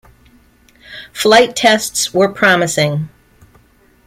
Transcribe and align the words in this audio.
Flight 1.13 1.55
tests 1.55 2.11
were 2.11 2.29
promising. 2.33 3.09